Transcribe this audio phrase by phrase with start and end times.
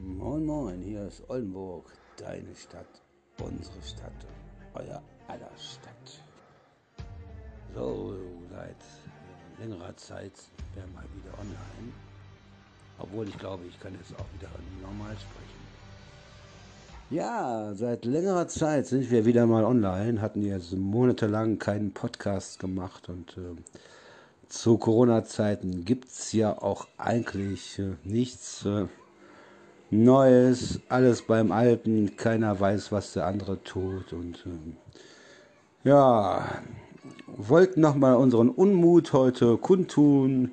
[0.00, 3.02] Moin Moin, hier ist Oldenburg, deine Stadt,
[3.42, 4.12] unsere Stadt,
[4.74, 6.22] euer aller Stadt.
[7.74, 8.14] So,
[8.48, 8.76] seit
[9.58, 10.34] längerer Zeit
[10.74, 11.92] wären wir wieder online.
[13.00, 14.48] Obwohl ich glaube, ich kann jetzt auch wieder
[14.80, 15.58] normal sprechen.
[17.10, 23.08] Ja, seit längerer Zeit sind wir wieder mal online, hatten jetzt monatelang keinen Podcast gemacht
[23.08, 23.56] und äh,
[24.48, 28.64] zu Corona-Zeiten gibt es ja auch eigentlich äh, nichts.
[28.64, 28.86] Äh,
[29.90, 34.76] Neues, alles beim Alten, keiner weiß, was der andere tut und ähm,
[35.82, 36.60] ja,
[37.26, 40.50] wollten nochmal unseren Unmut heute kundtun.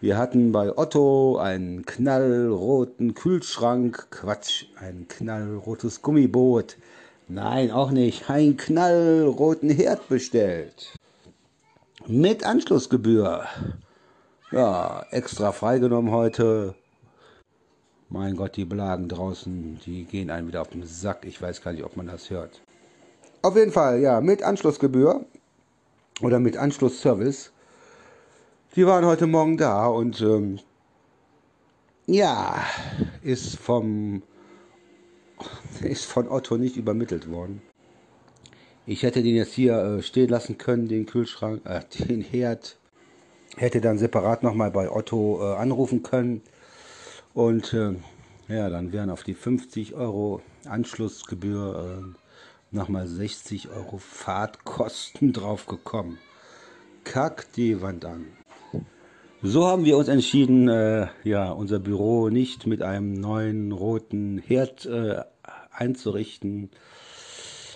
[0.00, 6.78] Wir hatten bei Otto einen knallroten Kühlschrank, Quatsch, ein knallrotes Gummiboot.
[7.28, 10.94] Nein, auch nicht, einen knallroten Herd bestellt.
[12.06, 13.44] Mit Anschlussgebühr.
[14.52, 16.74] Ja, extra freigenommen heute.
[18.12, 21.24] Mein Gott, die Blagen draußen, die gehen einem wieder auf den Sack.
[21.24, 22.60] Ich weiß gar nicht, ob man das hört.
[23.40, 25.24] Auf jeden Fall, ja, mit Anschlussgebühr
[26.20, 27.52] oder mit Anschlussservice.
[28.74, 30.58] Die waren heute Morgen da und ähm,
[32.06, 32.64] ja,
[33.22, 34.22] ist vom
[35.80, 37.62] ist von Otto nicht übermittelt worden.
[38.86, 42.76] Ich hätte den jetzt hier äh, stehen lassen können, den Kühlschrank, äh, den Herd.
[43.56, 46.42] Hätte dann separat nochmal bei Otto äh, anrufen können.
[47.34, 47.94] Und äh,
[48.48, 56.18] ja, dann wären auf die 50 Euro Anschlussgebühr äh, nochmal 60 Euro Fahrtkosten draufgekommen.
[57.04, 58.26] Kack die Wand an.
[59.42, 64.84] So haben wir uns entschieden, äh, ja, unser Büro nicht mit einem neuen roten Herd
[64.84, 65.22] äh,
[65.72, 66.70] einzurichten,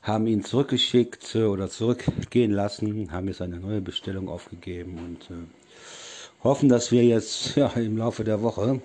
[0.00, 6.44] haben ihn zurückgeschickt äh, oder zurückgehen lassen, haben jetzt eine neue Bestellung aufgegeben und äh,
[6.44, 8.80] hoffen, dass wir jetzt ja, im Laufe der Woche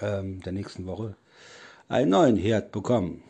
[0.00, 1.16] ähm, der nächsten Woche
[1.88, 3.22] einen neuen Herd bekommen.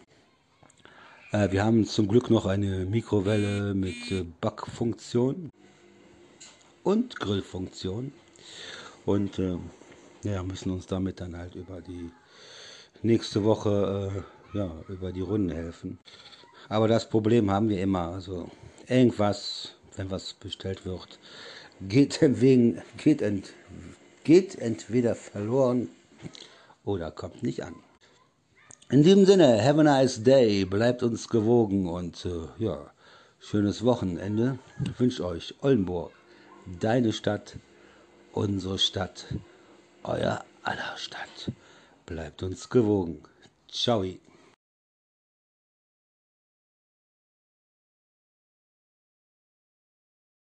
[1.32, 5.50] Äh, wir haben zum Glück noch eine Mikrowelle mit äh, Backfunktion
[6.82, 8.12] und Grillfunktion
[9.04, 9.58] und äh,
[10.22, 12.10] ja, müssen uns damit dann halt über die
[13.02, 15.98] nächste Woche äh, ja, über die Runden helfen.
[16.68, 18.08] Aber das Problem haben wir immer.
[18.08, 18.50] Also
[18.86, 21.18] irgendwas, wenn was bestellt wird,
[21.80, 23.52] geht, wegen, geht, ent,
[24.24, 25.88] geht entweder verloren
[26.88, 27.76] oder kommt nicht an.
[28.90, 32.90] In diesem Sinne, have a nice day, bleibt uns gewogen und äh, ja,
[33.38, 34.58] schönes Wochenende.
[34.82, 36.12] Ich wünsche euch Oldenburg,
[36.80, 37.56] deine Stadt,
[38.32, 39.26] unsere Stadt,
[40.02, 41.52] euer aller Stadt.
[42.06, 43.22] Bleibt uns gewogen.
[43.70, 44.02] Ciao.